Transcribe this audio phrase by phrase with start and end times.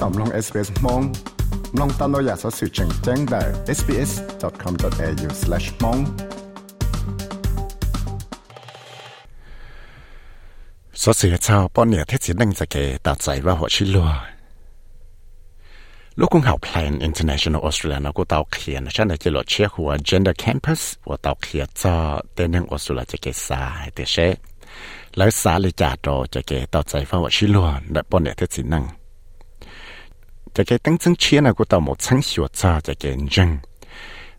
[0.00, 1.02] ต่อมลอง SBS มอง
[1.80, 3.42] ลองตามเราอยากสอสื่อแจ้งแจ้งได้
[3.78, 6.00] sbs.com.au/mong
[11.02, 12.76] สอสื่อชาวป้อนเนี่ยเทศนังจะเก
[13.06, 14.08] ตัดใจว่าหัวชิลัว
[16.18, 21.96] ลูกคงเขา Plan International Australia นะกูเตาเขียนฉันจะลดเชื่อหัว Gender Campus ว่าเตาเขียนจอ
[22.34, 24.16] เต้นงออสเตรเลียจะเกสายเตเช
[25.16, 28.84] แล้วสาลิจาโตจะเกตัดใจว่าหัวชิลัวและป้อนเนี่ยเทศนัง
[30.55, 33.03] จะเกตั้งซึ่งเชียนะกูเตาหมดทั้งหัวจะจะเก
[33.33, 33.49] จัง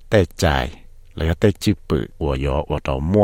[0.08, 0.44] แต่ใจ
[1.16, 3.14] แล้วแต่จีปือ我有我到末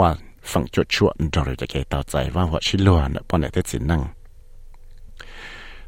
[0.50, 4.08] 放脚出，你知道就给到在万或是乱的，不能得只能。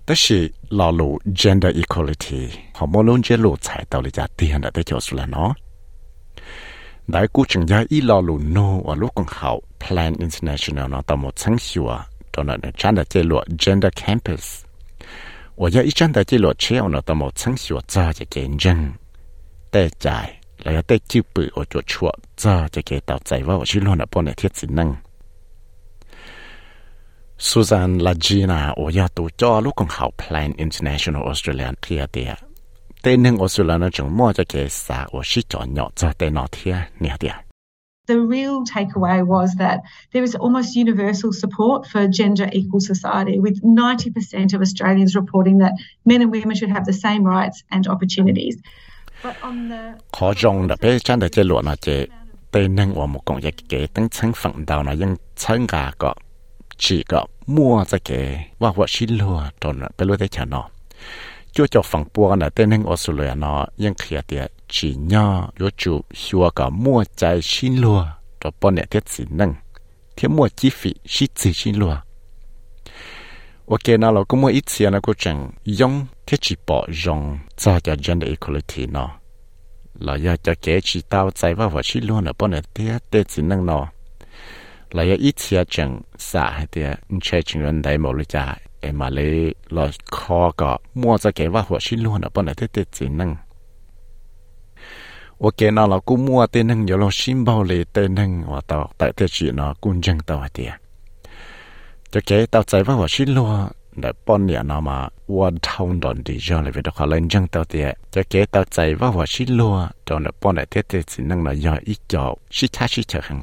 [0.04, 5.54] 但是老路 gender equality 好冇论这路才到了家店的，得就是了喏。
[7.06, 11.16] đại cú chừng gia y lo lù nô và lúc còn học Plan International nó tao
[11.16, 11.98] một sáng xua
[12.32, 14.64] đó là chân đã chế lộ gender campus
[15.56, 18.24] và gia y chân đã chế lộ treo nó tao một sáng xua ra cho
[18.30, 18.92] kiến dân
[19.70, 23.62] tê chạy là tê chịu bự ở chỗ chua ra cho cái tao chạy vào
[23.66, 24.94] chỉ luôn là bọn này thiết sinh năng
[27.40, 32.32] Susan Lagina 我要读叫ลูกของเขา Plan International Australia เทียเดีย
[33.02, 34.54] เต้นหนึ่งออสเตรเลียนะจงมั่วจะเก
[34.86, 37.34] ษา我是叫鸟จะเต้นนอเทียเนี่ยเดีย
[38.05, 39.79] The real takeaway was that
[40.11, 45.71] there is almost universal support for gender equal society, with 90% of Australians reporting that
[46.03, 48.57] men and women should have the same rights and opportunities.
[49.23, 52.07] But on the khó rong là bé chân để chơi lụa là chơi
[52.51, 55.91] tên năng của một công việc kế tăng thân phận đầu là nhưng thân gà
[55.97, 56.13] có
[56.77, 60.45] chỉ có mua ra kế và vợ xin lụa rồi là bé lụa để chờ
[60.45, 60.69] nó
[61.53, 65.51] chúa cho phẳng bùa nè tên hình Australia à, nó yên khía tiệt chỉ nhỏ
[65.59, 68.07] yếu chủ, xua cả mua trái xin lùa,
[68.39, 69.53] cho bọn nè thiết xin năng
[70.15, 71.97] thiết mua chi phí xí chỉ xin lùa.
[73.67, 77.39] Ok nó là mua ít tiền à, nó cũng chẳng dùng thiết chỉ bỏ dùng
[77.57, 79.09] cho cho gender equality nó.
[79.99, 82.99] Là do cho kẻ chỉ tao chạy vào và chỉ luôn ở bọn nè thiết
[83.11, 83.87] thiết xin năng nó.
[84.91, 88.27] Là ít tiền à, chẳng xả hay tiền chơi chuyện đấy mà lúc
[88.83, 88.99] em
[89.69, 93.07] lo khó cả mua ra cái và họ xin ở bên này thế thế chỉ
[93.07, 93.35] năng.
[95.39, 98.61] Ok, nào là cũng mua tên năng giờ lo xin bao lấy tên năng, và
[98.67, 100.67] tao, tại thế chỉ nó cũng chẳng tao à thì
[102.11, 105.99] cho cái, tao chạy vào họ xin luôn à, để bọn nó mà one town
[105.99, 107.63] đòn đi cho về đó khỏi lên chẳng tao
[108.11, 110.19] cho cái, tao chạy vào họ xin luôn à, cho
[110.53, 113.41] này thế thế chỉ năng là giờ ít chỗ xin cha xin chờ hàng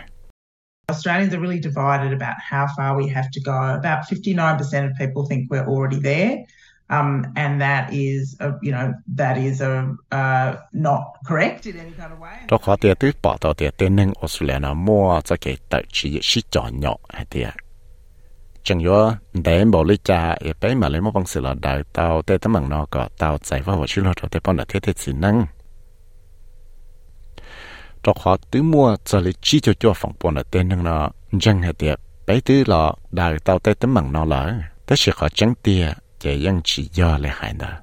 [0.89, 3.53] Australians are really divided about how far we have to go.
[3.53, 6.45] About 59% of people think we're already there.
[6.91, 11.93] Um, and that is, a, you know, that is a, uh, not correct in any
[11.93, 12.47] kind of way.
[12.49, 15.83] Đó khó tiệt tức bảo tàu tiệt tên nâng Australia nó mua cho cái tàu
[15.93, 17.49] chỉ chỉ chọn nhỏ hay tiệt
[18.69, 21.83] chẳng yo để bỏ lý cha để bé mà lấy một bằng sự là đại
[21.93, 24.65] tao, tê tấm bằng nó có tao giải vào chuyện lo cho tê bọn là
[24.69, 25.47] thế thế chỉ năng.
[28.03, 31.11] Cho họ tứ mua cho lý chi cho cho phòng bọn là tê năng nó
[31.41, 35.13] chẳng hề tiệp, bé tứ là đại tao tê tấm bằng nó là tê sẽ
[35.17, 37.77] họ chẳng tiệp chỉ ยัง chỉ do lại hại nữa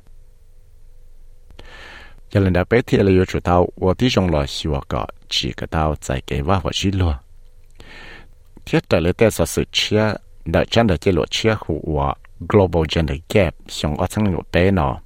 [2.32, 5.08] giờ lần đã bé thì là yêu chủ tao và tí trong lò xìa có
[5.30, 7.20] chỉ cái tao giải cái vào và chỉ lo
[8.66, 10.14] thiết trở lấy tê sở sự chia
[10.46, 14.42] đợi chân đợi chế lộ chia hữu và global gender gap xong ở trong lộ
[14.52, 14.98] tế nó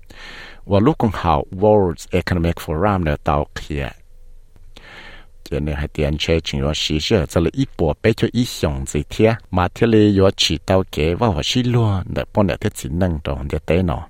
[0.65, 3.89] và lúc cũng hào World Economic Forum nữa tao kia
[5.43, 8.27] chế này hai tiền chế chính là sĩ dụng cho là ít bộ bé cho
[8.31, 12.03] ít xong gì thế mà thế là có chỉ tao kế và họ sĩ luôn
[12.15, 14.07] để bọn để thiết chỉ năng trong để tế nó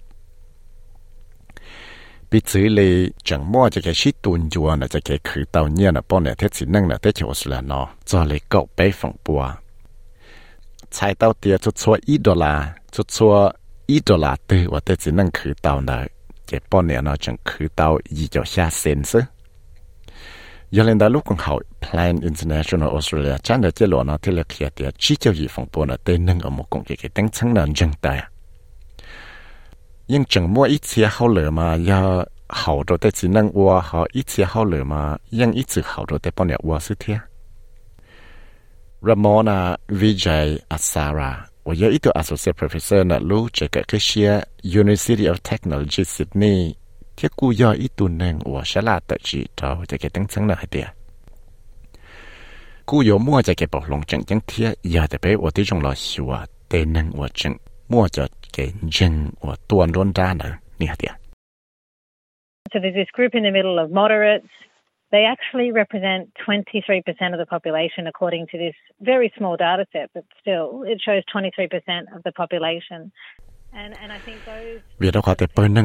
[2.32, 5.68] bị xử lý chẳng mua cho cái sĩ tuần chùa là cho cái khử tàu
[5.68, 8.70] nhiên là bọn này thiết chỉ năng là thế chỗ là nó cho lấy cậu
[8.78, 9.52] bé phòng bùa.
[10.91, 13.51] chạy tàu tiền cho chua ít đô la cho chua
[13.87, 16.11] ít đô la từ và thế chỉ năng khử tàu này
[16.47, 19.21] cái bọn này nó chẳng khử tàu gì cho xa sen chứ
[20.71, 24.33] giờ lên đó lúc còn học Plan International Australia chẳng được chế lộ nó thì
[24.33, 26.97] là kia tiền chỉ cho gì phòng bùa là tên nâng ở một công cái
[27.03, 28.23] cái tăngชั้นlà dân tài
[30.13, 32.01] ยังจังมั่วอีเสียเขาเหลือมาอย่า
[32.49, 37.21] 好多的只能我好一次好了嘛，ยัง一直好多的帮你我是天。
[39.02, 46.76] Ramona Vijay Asara waya itu associate professor na lu jeka Kishia University of Technology Sydney
[47.16, 50.92] kia ku yo itu neng wa shala ta chi to jeka tang chang na hatia
[52.84, 55.80] ku yo mua jeka bo long chang chang thia ya de pe wo ti chong
[55.80, 57.56] lo siwa te neng wa chang
[57.88, 61.16] mua ja ke jeng wa tuan ron da na ni hatia
[62.72, 64.52] So there's this group in the middle of moderates
[65.12, 70.24] They actually represent 23% of the population according to this very small data set, but
[70.42, 73.12] still it shows 23% of the population.
[73.74, 74.82] And, and I think those...
[75.00, 75.82] Vì đó có thể bé bé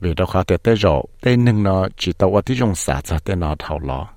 [0.00, 3.18] vì đó khó thế rộ thế năng nó chỉ tàu ở tí trong xã cho
[3.24, 4.08] thế nó thảo lọ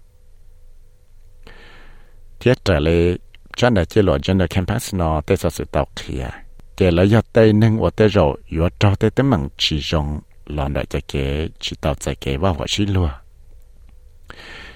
[2.39, 3.17] thiết trở lại
[3.55, 6.27] chân là chế lộ chân là campus nó thế sở sự tàu kia
[6.79, 10.19] để lấy do tây năng ở thế rộ yếu cho thế thế bằng chỉ dùng
[10.45, 13.09] lọ lại cho kế chỉ tàu chạy kế vào xin lùa.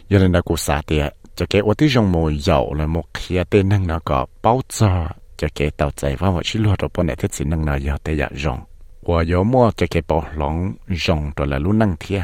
[0.09, 3.03] Giờ nên đã cụ xã tiệt cho kế ở tí trong mùi dầu là một
[3.13, 5.07] kia tên năng nó có bao giờ
[5.37, 7.75] cho kế tàu chạy vào một chút lúa rồi, bọn này thích xin năng nó
[7.75, 8.27] giờ tới dạ
[9.07, 12.21] giờ rong và giờ mua cho cái bảo lòng rong rồi là luôn năng thia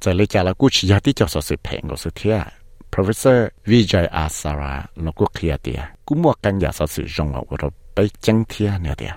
[0.00, 2.38] giờ lấy trả là cú chỉ tí cho sự phèn của sự thia
[2.96, 7.70] Professor Vijay Asara nó cũng kia tia cú mua căn nhà sự rong ở rồi
[7.96, 9.12] bay chân thia nè tia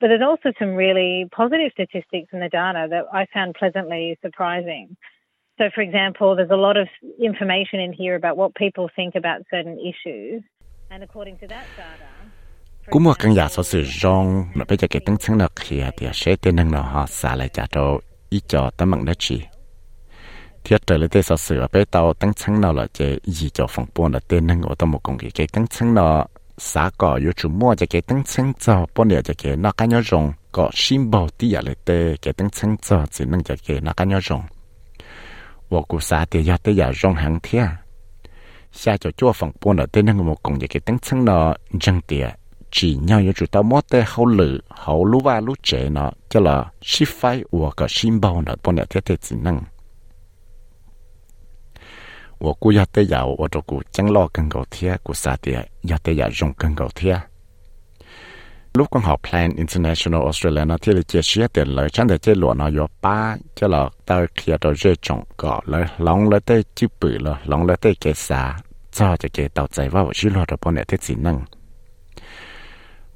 [0.00, 4.94] But there's also some really positive statistics in the data that I found pleasantly surprising.
[5.58, 6.88] So, for example, there's a lot of
[7.18, 10.42] information in here about what people think about certain issues.
[10.90, 12.07] And according to that data,
[12.90, 15.82] cũng một căn nhà số sử dụng mà bây giờ cái tăng sáng nạc thì
[15.98, 18.00] thì sẽ tên năng nó họ xả lại trả trâu
[18.30, 19.42] ít cho tấm mạng đất chỉ
[20.64, 23.50] thiết trở lại tên số sử ở bây tàu tăng sáng nào là chế gì
[23.50, 26.26] cho phòng buôn là tên năng của tao một công việc cái tăng sáng nó
[26.58, 29.72] xả cỏ yếu chủ mua cho cái tăng sáng cho, buôn địa cho cái nó
[29.72, 33.24] cá nhau rồng có xin bảo tí ở lại tên cái tăng sáng cho chỉ
[33.24, 34.42] năng cho cái nó cá nhau rồng.
[35.68, 37.66] Và cụ xả thì giờ tới giờ rồng hàng thiết
[38.72, 41.54] xa cho chua phòng buôn là tên năng một công việc cái tăng sáng nó
[41.80, 42.30] răng tiệt
[42.70, 46.10] chỉ nhau yêu chủ tao mót tê hậu lử, hậu lú và lú trẻ nó,
[46.28, 49.62] cho là xí phái ủa cả xin bao nó, bọn này thiết thiết chỉ năng.
[52.38, 55.36] Ủa cú ya tê giàu ủa cho cú chẳng lo cần cầu thia cú xa
[55.42, 57.20] tia ya tê giàu dùng cần cầu thia.
[58.74, 62.18] Lúc con học Plan International Australia, nó thì là chia sẻ tiền lời, chẳng để
[62.18, 66.28] chơi lụa nó yếu ba, cho là tao kia tao rơi trồng cỏ, lời lòng
[66.28, 68.56] lời tê chữ bự, lời lòng lời tê kê xa
[68.92, 71.44] cho cho kê tao chạy vào chữ lo rồi bọn này thiết chỉ năng.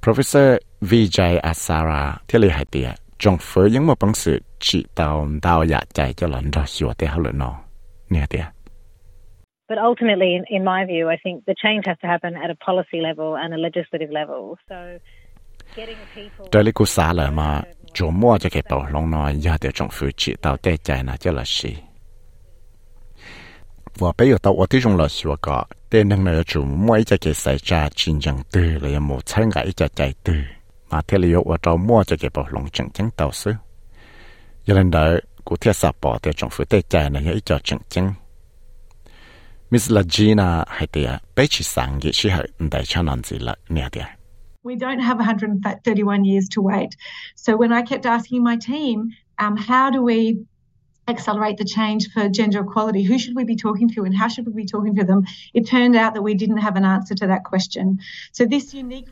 [0.02, 5.28] Professor Vijay Asara thì là hai tiệt trong phơi những một bằng sự chỉ tàu
[5.42, 7.58] tàu dạ chạy cho lần đó hiểu thế hậu lợi nó
[8.10, 8.44] nè tiệt
[9.68, 12.58] But ultimately, in, in my view, I think the change has to happen at a
[12.66, 14.40] policy level and a legislative level.
[14.68, 14.76] So
[16.52, 17.62] đây là cú xả lại mà
[17.94, 21.04] chủ mua cho cái bảo lòng nói giờ để trong phụ chỉ tao tệ chạy
[21.04, 21.76] là cho là gì
[24.00, 25.58] ว่าไปอยู่ตัวที่จงเราสัวก็
[25.88, 30.40] เต้นนั่งเราจู่มั่วจะเก็บใส่จาจริงจังตื้อเลยหมดใช้ไงจะใจตื้อ
[30.90, 33.54] มาเทเลยว่าเรามั่วจะเก็บหลงจังจังเต่าซื้อ
[34.66, 35.04] ยันเดอ
[35.46, 38.06] กูเทียสับปอเตียจงฝืนเตใจนะยังอีจอจังจัง
[39.70, 44.06] มิสลาจีน่าให้เตียไปชิสังยิชิให้ได้ชานันสิละเนี่ยเตีย
[44.64, 46.94] We don't have 131 years to wait.
[47.34, 48.96] So when I kept asking my team,
[49.42, 50.18] um, how do we
[51.14, 53.02] accelerate the change for gender equality?
[53.10, 55.20] Who should we be talking to and how should we be talking to them?
[55.58, 57.86] It turned out that we didn't have an answer to that question.
[58.32, 59.08] So this unique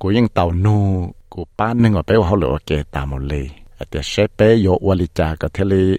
[0.00, 3.48] lo những tàu nu của ba nên ở bé họ lựa cái tàu một lì
[3.78, 5.96] ở tiệt sẽ bé yo wali cha cái thế li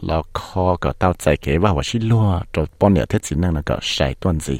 [0.00, 2.42] lo kho cái tàu chạy cái và vào chỉ lo
[2.78, 4.58] bọn này thế gì năng là cái sai tuần gì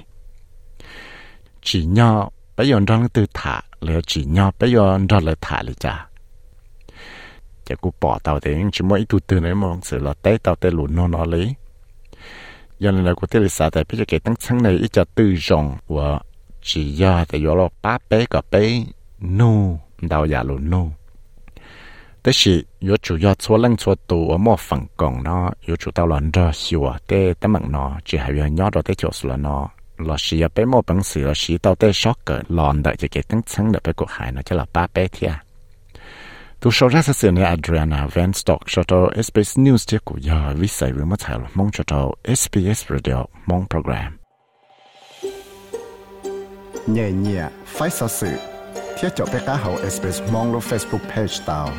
[1.63, 5.63] chỉ nhau bây giờ trong từ thả liệu chỉ nhau bây giờ trong là thả
[5.63, 6.07] ли cha
[7.65, 10.57] chỉ cũng bỏ tàu thì chỉ mỗi tu từ này mong sự là té tàu
[10.57, 11.55] té lụn, nó nó lấy.
[12.79, 14.93] Giờ này là có thể là sao tại bây giờ cái tăng sáng này, ít
[14.93, 16.21] cho tư rộng và
[16.63, 18.85] chỉ do tại do lo ba bé cả bé
[19.21, 20.91] nu, đào giả lụn nu.
[22.25, 25.77] Thế thì yếu chủ yếu số lăng số tù ở một phần còn nó yếu
[25.77, 28.95] chủ tàu lần ra xíu thế tấm mạng nó, chỉ hay là nhỏ đó thế
[28.95, 29.69] chỗ là nó
[29.99, 32.97] là chỉ ở bé một bằng sự là chỉ tao té sót cái lòn đợi
[32.97, 35.33] cho cái tăng sáng được bé cuộc hải nó chỉ là ba bé thiệt
[36.63, 40.55] tu sau ra sẽ xin Adriana Van Stock cho tàu SBS News tiết của giờ
[40.57, 44.19] vì sai với mất thay mong cho tàu SBS Radio mong program.
[46.87, 48.29] Nhẹ nhẹ, phải sao sự
[49.01, 51.71] thiết cho bé cá hậu SBS mong lo Facebook page tao.